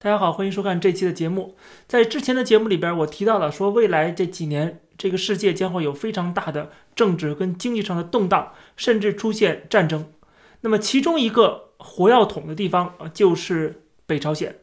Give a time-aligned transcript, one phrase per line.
[0.00, 1.56] 大家好，欢迎收看这期的节目。
[1.88, 10.06] 在之前的节目里边，我提到了说，未来这几年这个世界将会有非常大的政治跟经济上的动荡，甚至出现战争。
[10.60, 14.54] 那么其中一个火药桶的地方啊，就是北朝鲜。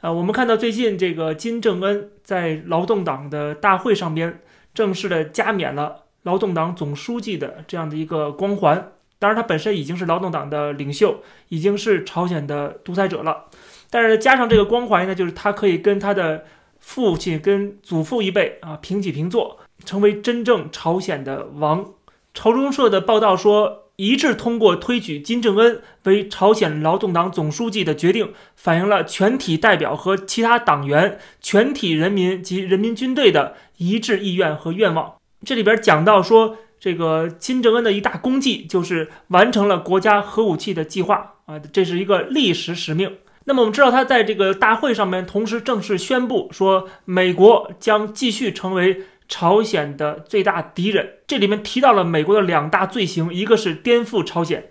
[0.00, 4.40] 呃，我们看到最近这个金正恩在劳动党的大会上边
[4.72, 8.92] 正式的加冕了劳动党总书记的这样的一个光环。
[9.18, 11.20] 当然，他本身已经是劳动党的领袖，
[11.50, 13.49] 已经是朝鲜的独裁者了。
[13.90, 16.44] 但是加上这个光环呢，就是他可以跟他的
[16.78, 21.92] 父亲、跟祖父一辈啊平起平坐，成为真正朝鲜的王。
[22.32, 35.16] 朝中社的报道说，一致通过推举金正恩为朝鲜劳动党总书记的决定，反映了全体代表和其他党员、全体人民及人民军队的一致意愿和愿望。
[35.44, 43.16] 这里边讲到说，这个金正恩的一大功绩就是完成了国家核武器的计划啊，这是一个历史使命。
[43.50, 51.14] 那么我们知道，他在这个大会上面同时正式宣布说，美国将继续成为朝鲜的最大敌人。
[51.26, 54.70] 这里面提到了美国的两大罪行，一个是颠覆朝鲜，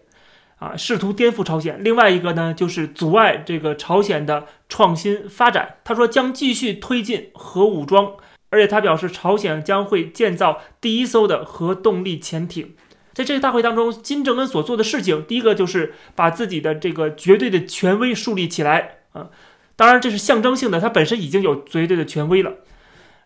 [0.60, 5.76] 啊，试图颠覆朝鲜；另外一个呢，就是阻碍这个朝鲜的创新发展。
[5.84, 8.14] 他说将继续推进核武装，
[8.50, 12.76] 而且他表示，朝鲜将会建造第一艘的核动力潜艇。
[13.20, 19.28] 在这个大会当中，金正恩所做的事情，第一个就是把自己的这个绝对的权威树立起来啊，
[19.76, 22.54] 当然这是象征性的，他本身已经有绝对的权威了。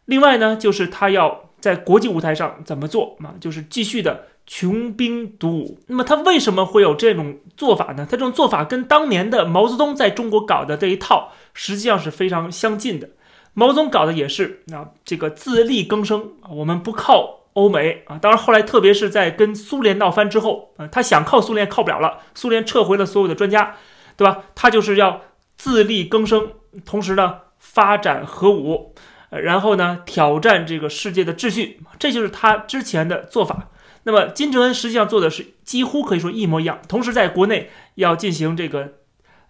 [0.05, 5.79] 另外呢，就是他要在国际舞台上怎么做啊，就是继续的穷兵黩武。
[5.85, 8.07] 那么他为什么会有这种做法呢？
[8.09, 13.11] 他这种做法跟当年的毛泽东在中国搞的这一套实际上是非常相近的。
[13.53, 17.42] 毛泽东搞的也是啊，这个自力更生啊，我们不靠。
[17.53, 23.75] 欧美啊，当然后来，特别是在跟苏联闹翻之后，啊，他想靠苏联靠不了了，苏联撤回了所有的专家，
[24.17, 24.43] 对吧？
[24.55, 25.21] 他就是要
[25.55, 26.51] 自力更生，
[26.83, 28.95] 同时呢，发展核武，
[29.29, 33.69] 呃，然后呢，挑战这个世界的秩序，这就是他之前的做法。
[34.05, 38.93] 那么金正恩实际上做的是几乎可以说一模一样，同时在国内要进行这个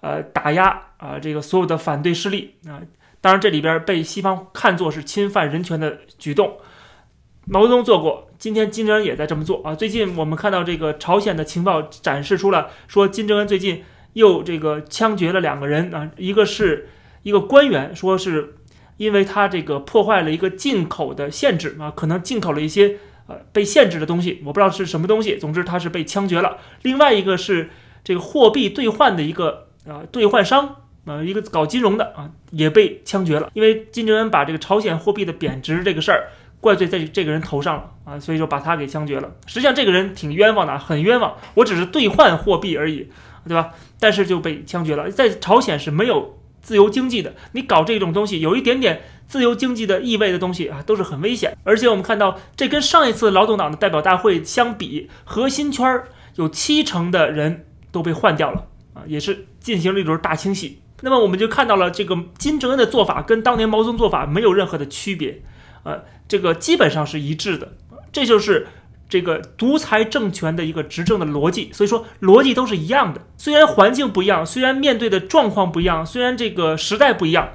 [0.01, 2.81] 呃打压啊，这个所有的反对势力啊，
[3.22, 6.57] 当然这里边被西方看作是侵犯人权的举动。
[7.45, 9.75] 毛泽东做过，今天金正恩也在这么做啊。
[9.75, 13.83] 最近我们看到这个朝鲜的情报展示出了，说金正恩最近
[14.13, 16.87] 又这个枪决了两个人啊，一个是
[17.23, 18.55] 一个官员，说是
[18.95, 26.57] 因为他这个破坏了一个进口的限制啊，可能进口了一些呃被限制的东西，我不知道是什么东西，总之他是被枪决了。
[26.83, 27.71] 另外一个是
[28.05, 36.29] 这个货币兑换的一个啊兑换商啊，一个搞金融的啊也被枪决了，因为金正恩把这个朝鲜货币的贬值这个事儿。
[36.63, 39.29] 怪罪在这个人头上了啊，所以说把他给枪决了。
[39.46, 41.35] 实际上这个人挺冤枉的，很冤枉。
[41.56, 43.09] 我只是兑换货币而已，
[43.46, 43.72] 对吧？
[44.00, 45.12] 但是就被枪决了。
[45.12, 51.57] 在朝鲜是没有自由经济的，你搞这种东西，有一点点自由经济的意味的东西啊，都是很危险。
[51.66, 60.80] 而且我们看到，这跟上一次劳动党的代表大会相比，核心圈儿有七成的人都被换掉了啊，也是进行了一轮大清洗。
[61.01, 65.41] 那么我们就看到了这个金正恩的做法跟当年毛泽东做法没有任何的区别。
[65.84, 67.73] 呃，这个基本上是一致的，
[68.11, 68.67] 这就是
[69.07, 71.69] 这个独裁政权的一个执政的逻辑。
[71.73, 73.22] 所以说，逻辑都是一样的。
[73.38, 77.50] 虽然环境不一样，虽然面对的状况不一样，虽然这个时代不一样，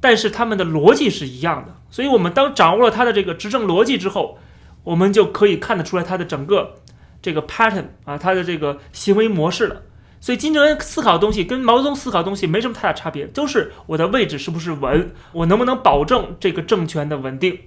[0.00, 1.74] 但是他们的逻辑是一样的。
[1.90, 4.38] 所以，我们当掌握了他的这个执政逻辑之后，
[4.84, 6.74] 我们就可以看得出来他的整个
[7.22, 9.82] 这个 pattern 啊，他的这个行为模式了。
[10.20, 17.58] 所以金正恩思考的东西跟毛泽东思考的东西没什么太大差别，都是我的位置是不是稳，我能不能保证这个政权的稳定，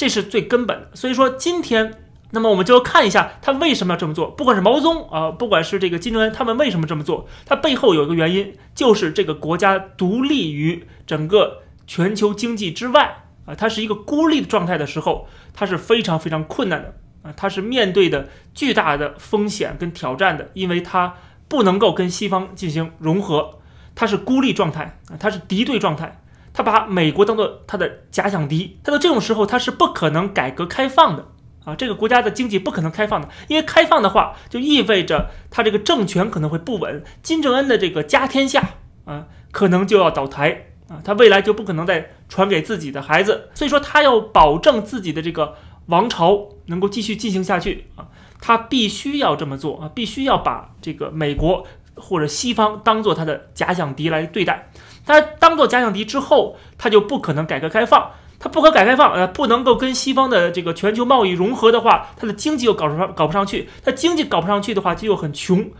[0.00, 0.90] 这是最根本的。
[0.94, 1.92] 所以说今天，
[2.30, 4.30] 那么我们就要看一下他为什么要这么做。
[4.30, 7.28] 不管是毛泽东啊，不管是这个金正恩，他们为什么这么做？
[7.44, 21.14] 他背后有一个原因，就是这个国家独立于整个全球经济之外啊，它是一个孤立的状态的时候，它是非常非常困难的啊，它是面对的巨大的风险跟挑战的，因为它。
[21.50, 23.58] 不能够跟西方进行融合，
[23.96, 26.19] 它是孤立状态啊，它是敌对状态，
[26.52, 31.26] 他把美国当做他的假想敌，他到这种时候他是不可能改革开放的
[31.64, 38.70] 啊，这个国家的经济不可能开放的，因为开放的话就意味着他这个政权可能会不稳，金正恩的这个家天下
[39.04, 45.54] 啊可能就要倒台啊，他未来就不可能再传给自己的孩子，所以说他要保证自己的这个
[45.86, 48.08] 王朝能够继续进行下去啊。
[48.42, 54.70] 他必须要这么做啊，必须要把这个美国或者西方当做他的假想敌来对待。
[55.06, 58.10] 他当做假想敌之后，他就不可能改革开放。
[58.38, 63.68] 他不可改革开放，呃，不能够跟西方的这个全球贸易融合的话，他的经济又搞上，搞不上去。
[63.84, 65.70] 他经济搞不上去的话，就又很穷。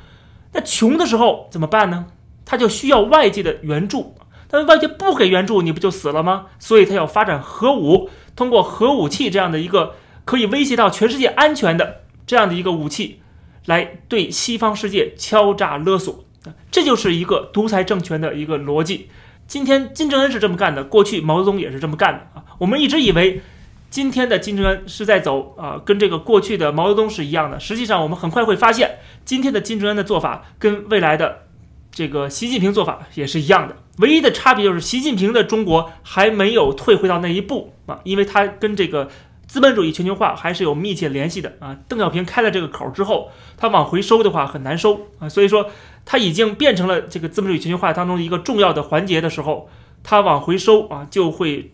[0.53, 2.07] 那穷的时候怎么办呢？
[2.45, 4.15] 他就需要外界的援助。
[4.53, 6.47] 但外界不给援助，你不就死了吗？
[6.59, 9.95] 所以他要发展核武，通过核武器这样的一个
[10.25, 13.23] 可以威胁到全世界安全的这样的一个武器，
[13.65, 16.25] 来对西方世界敲诈勒索。
[16.71, 19.09] 这就是一个独裁政权的一个逻辑。
[19.47, 22.45] 今天金正恩是这么干的，过去毛泽东也是这么干的啊。
[22.59, 23.43] 我们一直以为
[23.91, 27.59] 今天的金正恩是在走啊，跟这个过去的毛泽东是一样的。
[27.59, 31.47] 实际上，我们很快会发现，今天的金正恩的做法跟未来的
[31.91, 33.77] 这个习近平做法也是一样的。
[33.99, 39.11] 唯一的差别就是习近平的中国还没有退回到那一步啊，因为他跟这个。
[39.51, 41.77] 资本主义全球化还是有密切联系的啊！
[41.89, 45.69] 邓小平开了这个口之后，他往回收的话很难收啊，所以说
[46.05, 49.69] 它已经变成了这个资本主义全球化当中的一个重要的环节的时候，
[50.03, 51.73] 它往回收啊就会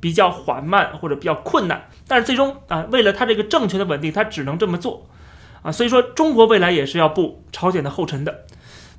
[0.00, 1.88] 比较缓慢或者比较困难。
[2.08, 5.06] 但是最终啊，为了它这个政权的稳定，它只能这么做
[5.62, 8.44] 啊，所以说中国未来也是要步朝鲜的后尘的。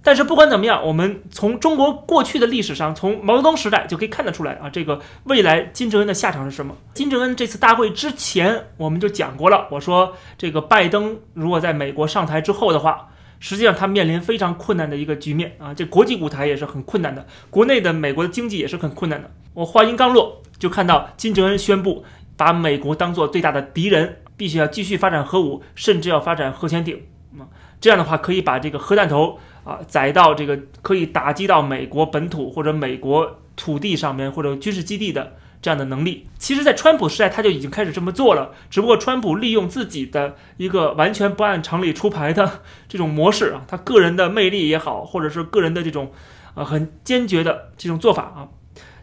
[0.03, 6.75] 但是不管怎么样，我们从中国过去的历史上，从毛泽东时代就可以看得出来啊，这个未来金正恩的下场是什么？
[6.93, 13.09] 金正恩这次大会之前，我们就讲过了，我说这个拜登如果在美国上台之后的话，
[13.39, 19.31] 实际上他面临非常困难的一个局面啊，这国际舞台也是很困难的，国内的美国的经济也是很困难的。
[19.53, 22.03] 我话音刚落，就看到金正恩宣布
[22.35, 27.01] 把美国当做最大的敌人，必须要继续发展核武，甚至要发展核潜艇
[27.37, 27.47] 啊，
[27.79, 29.39] 这样的话可以把这个核弹头。
[29.67, 35.35] 啊，载到这个可以打击到美国本土或者美国土地上面或者军事基地的
[35.67, 38.53] 这样的能力，其实，在川普时代他就已经开始这么做了。
[38.69, 46.13] 只不过川普利用自己的一个完全不按常理出牌的这种模式啊，他个人的魅力也好，或者是个人的这种
[46.55, 48.47] 啊很坚决的这种做法啊，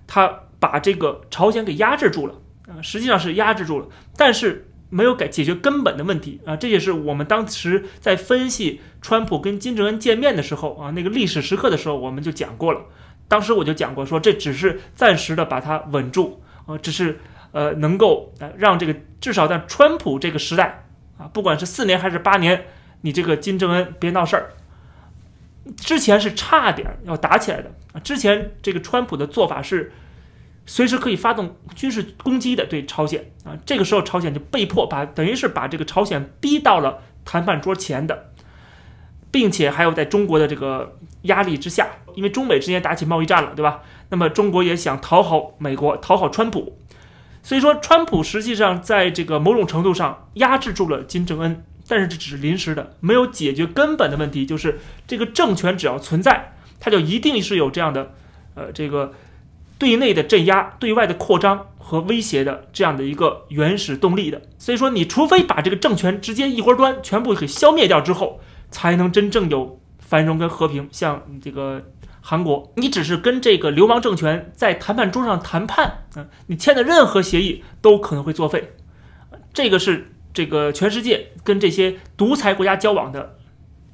[0.06, 2.32] 他把这个朝鲜给压制住了
[2.66, 4.70] 啊，实际上是压制住了，但是。
[4.90, 6.54] 没有改解决根本的问题啊！
[6.54, 12.82] 这也是我们当时在分析川普跟金正恩见面的时候啊，那个历史时刻的时候，我们就讲过了。
[13.26, 17.20] 当时我就讲过，说这只是暂时的把它稳住啊，只是
[17.52, 20.84] 呃能够呃让这个至少在川普这个时代
[21.18, 22.66] 啊，不管是四年还是八年，
[23.00, 24.52] 你这个金正恩别闹事儿。
[25.76, 29.92] 之前是差点要打起来的啊，之前这个川普的做法是。
[30.66, 38.30] 随时可以发动军事攻击的对朝鲜啊，这个时候朝鲜就被迫把等于是把这个朝鲜逼到了谈判桌前的，
[39.30, 43.82] 并且还有在中国的这个压力之下，因为中美之间打起贸易战了，对吧？
[44.14, 46.78] 那么中国也想讨好美国，讨好川普，
[47.42, 54.78] 所以说川普实际上在这个某种程度上压制住了金正恩，但是这只是临时的，没有解决根本的问题，就是
[55.08, 58.12] 这个政权只要存在，它就一定是有这样的，
[58.54, 59.12] 呃，这个。
[59.76, 68.40] 对内的镇压、对外的扩张和威胁的这样的一个原始动力的，所以说，你除非把这个政权直接一锅端全部给消灭掉之后，
[68.70, 70.88] 才能真正有繁荣跟和平。
[70.92, 71.82] 像这个
[72.26, 78.72] 韩国，你只是跟这个流氓政权在谈判桌上谈判，嗯，你签的任何协议都可能会作废。
[79.52, 83.36] 这个是这个全世界跟这些独裁国家交往的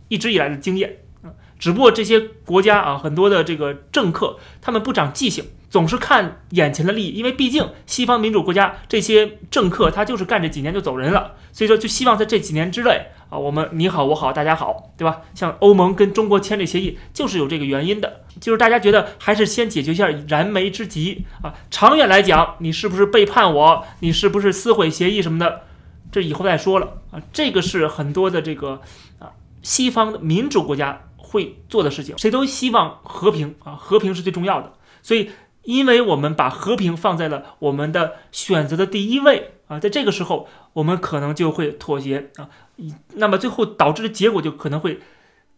[0.06, 5.47] 一直以来的经验，嗯，只不过这些国家啊，很多的这个政客他们不长记性。
[5.70, 15.22] 总是看眼前的利益，因为毕竟西方民主国家这些政客他就是干这几年就走人了，所以说就希望在这几年之内啊，我们你好我好大家好，对吧？
[15.32, 21.55] 像欧盟跟中国签这协议就是有这个原因的，就是大家觉得还是先解决一下燃眉之急啊。
[21.70, 23.84] 长远来讲，你是不是背叛我？
[24.00, 25.62] 你是不是撕毁协议什么的？
[26.10, 27.22] 这以后再说了啊。
[27.32, 28.81] 这个是很多的这个
[29.20, 29.31] 啊
[29.62, 35.31] 西方民主国家会做的事情，谁都希望和平啊，和平是最重要的，所以。
[35.62, 42.48] 因为我们把和平放在了我们的选择的第一位啊，在这个时候，我们可能就会妥协啊，
[43.14, 45.00] 那么最后导致的结果就可能会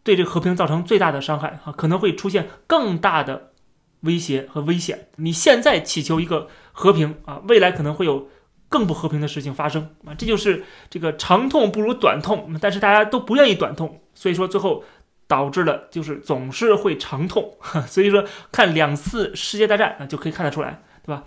[0.02, 3.52] 对这个和平造成最大的伤害啊，可能会出现更大的
[4.00, 5.08] 威胁和危险。
[5.16, 8.28] 你现在祈求一个和平啊，未来可能会有
[8.68, 14.84] 更不和平的事情发生啊，这就是这个长痛不如短痛，但是大家都不愿意短痛，所以说最后。
[15.32, 17.56] 导致了就是总是会长痛，
[17.88, 18.22] 所以说
[18.52, 21.24] 看两次世界大战啊就可以看得出来，对吧？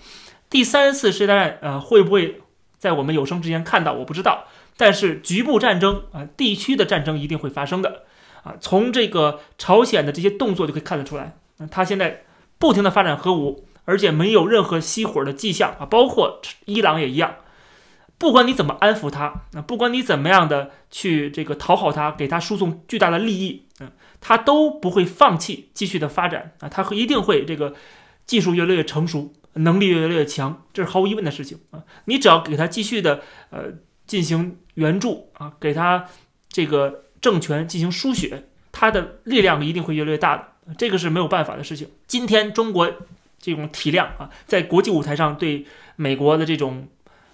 [0.48, 2.40] 第三次世界大战呃会不会
[2.78, 3.94] 在我们有生之年看到？
[3.94, 4.46] 我不知道，
[4.78, 8.04] 但是局部战争啊，地区的战争一定会发生的
[8.44, 8.54] 啊。
[8.62, 11.36] 从这个朝鲜的这些动作就可以看得出来，
[11.72, 12.26] 他现在
[12.60, 17.38] 不停的发展核武，而且没有任何熄火的迹象啊，包括伊朗也一样。
[18.18, 23.92] 不管你怎么安抚他，那不管你怎么样的去这个讨好他，给他输送巨大的利益，嗯，
[24.28, 27.76] 他都不会放弃继续的发展啊，他一定会这个
[28.26, 31.84] 技术越来越成熟，能力越来越强，这是毫无疑问的事情啊。
[32.06, 33.66] 你只要给他继续的呃
[34.08, 36.08] 进行援助啊，给他
[36.50, 41.90] 这个政权进行输血，他的力量一定会越来越大的，这个是没有办法的事情。
[42.08, 42.92] 今天中国。
[43.38, 45.68] 这种体量啊，在国际舞台上对
[45.98, 46.88] 美国的这种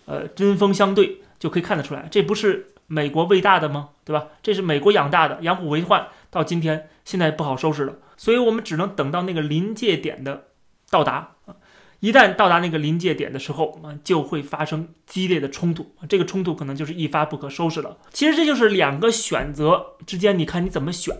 [0.03, 3.89] 呃针锋相对，就可以看得出来，这不是美国喂大的吗？
[4.03, 4.27] 对吧？
[4.43, 10.47] 这是美国养大的，养虎为患，到今天现在不好收拾了，所以我们只能等到那个临界点的
[10.89, 11.55] 到达啊。
[11.99, 17.97] 一旦到达那个临界点的时候啊，就会发生激烈的冲突，这个冲突可能就是一发不可收拾了。
[18.11, 21.15] 其实这就是两个选择之间，你看你怎么选。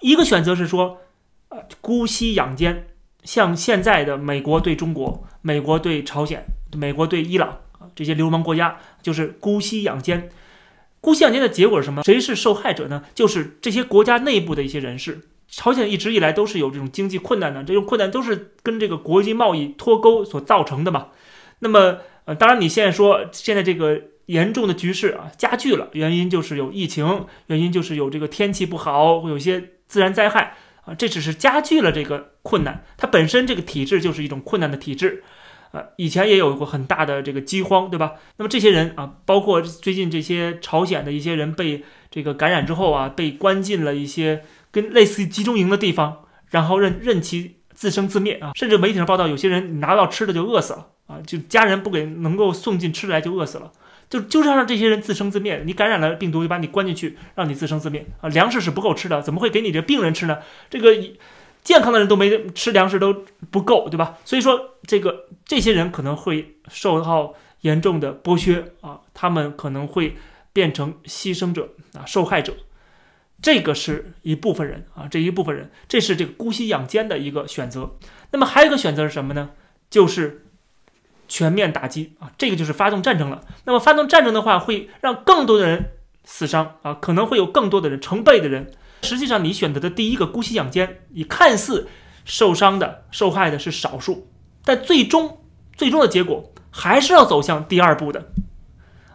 [0.00, 0.98] 一个选择是说，
[1.48, 2.88] 呃，姑息养奸，
[3.24, 6.44] 像现在的美国对中国、美国对朝鲜、
[6.76, 10.28] 美国对伊朗啊这些流氓国家，就是姑息养奸。
[11.00, 12.02] 姑息养奸的结果是什么？
[12.02, 13.04] 谁是受害者呢？
[13.14, 15.20] 就是这些国家内部的一些人士。
[15.48, 21.08] 朝鲜一直以来都是有这种经济困难的，这种困难都是跟这个国际贸易脱钩所造成的嘛。
[21.60, 32.84] 那么，呃，当然你现在说现在这个严重的局势啊加剧了，原因就是有疫情，原因就是有这个天气不好，会有些自然灾害啊，这只是加剧了这个困难。
[32.96, 35.22] 它本身这个体制就是一种困难的体制，
[35.72, 38.14] 啊，以前也有过很大的这个饥荒，对吧？
[38.36, 44.42] 那么这些人啊，包括最近这些朝鲜的一些人被这个感染之后啊，被关进了一些。
[44.72, 48.50] 跟类似于集中营的地方，然后任任其自生自灭啊！
[48.54, 51.16] 甚至媒体上报道，有些人拿到吃的就饿死了啊！
[51.26, 53.72] 就家人不给能够送进吃的来就饿死了，
[54.10, 55.62] 就就是要让这些人自生自灭。
[55.64, 58.28] 你感染了病毒，就把你关进去，让你自生自灭啊！
[58.28, 60.40] 粮食是不够吃的，怎么会给你这病人吃呢？
[60.68, 60.94] 这个
[61.62, 64.18] 健康的人都没吃粮食都不够，对吧？
[64.26, 69.00] 所以说，这个这些人可能会受到严重的剥削啊！
[69.12, 70.16] 他们可能会
[70.52, 72.54] 变成牺牲者啊，受害者。
[73.42, 77.96] 这个是一部分人啊，这一部分人，这是这个姑息养奸的一个选择。
[78.30, 79.50] 那么还有一个选择是什么呢？
[79.90, 80.46] 就是
[81.28, 83.42] 全面打击啊，这个就是发动战争了。
[83.64, 85.90] 那么发动战争的话，会让更多的人
[86.24, 88.72] 死伤啊，可能会有更多的人成倍的人。
[89.02, 91.88] 实际上，你选择的第一个姑息养奸，你看似
[92.24, 94.28] 受伤的、受害的是少数，
[94.66, 95.38] 但最终
[95.74, 98.26] 最终的结果还是要走向第二步的。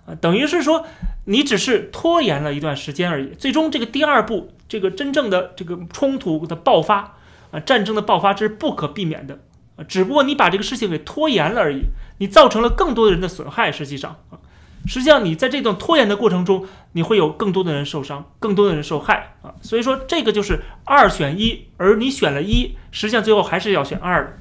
[0.08, 0.88] 啊，等于是说。
[1.25, 7.15] 你只是拖延了一段时间而已，最终这个第二步，这个真正的这个冲突的爆发
[7.51, 9.38] 啊，战争的爆发这是不可避免的。
[9.75, 11.84] 啊，只不过你把这个事情给拖延了而已，
[12.17, 13.72] 你造成了更多的人的损害。
[13.72, 14.17] 实际上。
[14.31, 14.41] 啊，
[14.88, 19.36] 实际上你在这段拖延的过程中，你会有更多的人受伤，更多的人受害。
[19.43, 24.34] 啊，所以说这个就是二选一，而你选了一，实际上最后还是要选二的，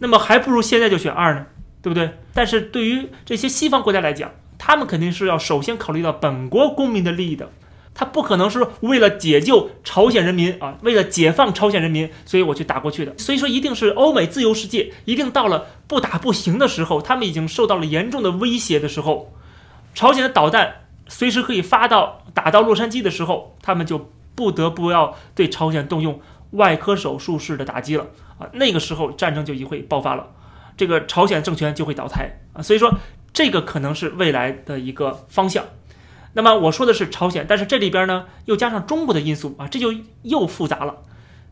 [0.00, 1.46] 那么还不如现在就选二呢，
[1.80, 2.18] 对不对？
[2.34, 7.50] 但是对于这些西方国家来讲，他们肯定是要首先考虑到本国公民的利益的，
[7.94, 13.16] 他不可能是为了解救朝鲜人民啊，为了解放朝鲜人民，所以我去打过去的。
[13.18, 19.32] 所以说，一定是欧美自由世界一定到了不打不行的时候，他们已经受到了严重的威胁的时候，
[19.94, 26.20] 朝鲜的导弹随时可以发到打到洛杉矶的时候，他们就不得不要对朝鲜动用
[26.52, 28.06] 外科手术式的打击了
[28.40, 30.32] 啊，那个时候战争就一会爆发了，
[30.76, 32.98] 这个朝鲜政权就会倒台啊，所以说。
[33.32, 35.64] 这个可能是未来的一个方向。
[36.32, 40.96] 那么我说的是朝鲜，但是这里边呢又加上中国的因素啊，这就又复杂了。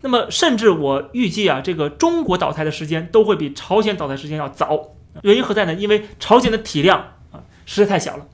[0.00, 4.96] 那么甚至我预计啊，这个中国倒台的时间都会比朝鲜倒台时间要早。
[5.22, 5.74] 原因何在呢？
[5.74, 6.98] 因为朝鲜的体量
[7.30, 8.26] 啊实在太小了，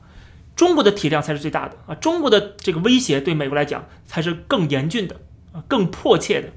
[0.56, 1.94] 中国的体量才是最大的啊。
[1.96, 5.16] 中国的这个威胁对美国来讲才是更严峻的
[5.52, 6.48] 啊，更迫切的。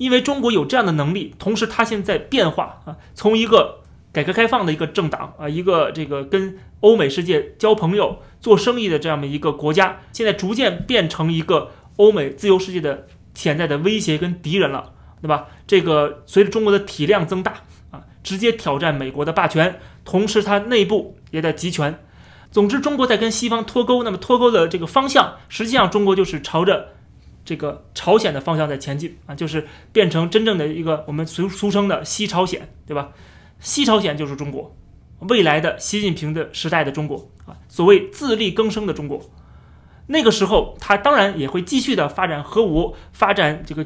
[0.00, 3.76] 因为中国有这样的能力，同时它现在变化啊，从一个。
[4.12, 15.46] 改革开放的一个政党啊，一个这个跟欧美世界交朋友、做生意的这样的一个国家，现在逐渐变成一个欧美自由世界的潜在的威胁跟敌人了，对吧？
[15.64, 17.54] 这个随着中国的体量增大
[17.92, 21.96] 啊，直接挑战美国的霸权，同时它内部也在集权。
[22.50, 26.88] 总之，中国在跟西方脱钩，那么脱钩的这个方向，实际上中国就是朝着
[27.50, 33.10] 这个朝鲜的方向在前进啊，就是变成真正的一个我们俗俗称的西朝鲜，对吧？
[33.58, 34.76] 西朝鲜就是中国，
[35.18, 39.20] 未来的习近平的时代的中国啊，所谓自力更生的中国。
[40.06, 43.84] 那个时候，他当然也会继续的发展核武，发展这个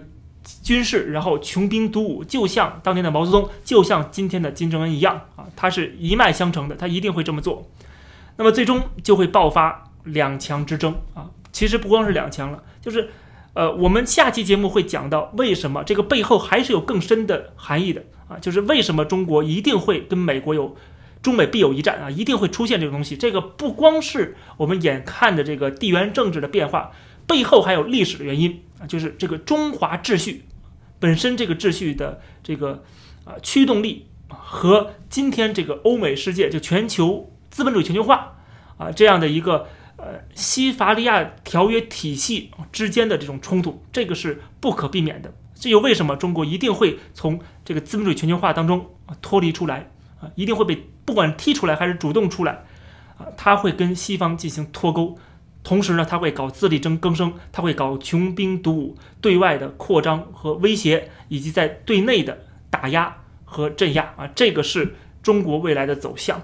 [0.62, 7.66] 军事，然后穷兵黩武，就像当年的毛泽东，就像今天的金正恩一样啊，他是一脉相承的，他一定会这么做。
[8.36, 13.08] 那么最终就会爆发两强之争啊，其实不光是两强了，就是。
[13.54, 20.76] 呃，我们下期节目会讲到为什么这个背后还是有更深的含义的啊，就是为什么中国一定会跟美国有
[21.22, 23.16] 中美必有一战啊，一定会出现这个东西。
[23.16, 26.90] 这个不光是我们眼看的这个地缘政治的变化，
[27.28, 30.46] 背后还有历史的原因啊，就是这个中华秩序
[30.98, 32.82] 本身这个秩序的这个
[33.24, 38.38] 啊驱动力和今天这个欧美世界就全球资本主义全球化
[38.78, 39.68] 啊这样的一个。
[39.96, 45.32] 呃，西法利亚条约体系之间的这种冲突，这个是不可避免的。
[45.54, 52.64] 这就为什么中国一定会从这个资本主义全球化当中啊脱离出来啊，一定会被不管踢出来还是主动出来
[53.16, 55.16] 啊，他会跟西方进行脱钩。
[55.62, 66.42] 同时呢，他会搞自力争更生，他会搞穷兵黩武，对外的扩张和威胁，以及在对内的打压和镇压啊，这个是中国未来的走向。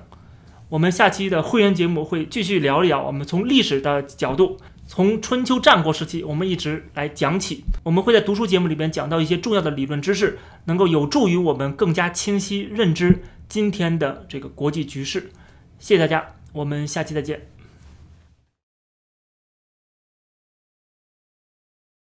[0.71, 7.65] 我们下期的会员节目会继续聊一聊，我们从历史的角度，从春秋战国时期，我们一直来讲起。
[7.83, 15.33] 我们会在读书节目里边讲到一些重要的理论知识，能够有助于我们更加清晰认知今天的这个国际局势。
[15.81, 17.49] 谢谢大家，我们下期再见。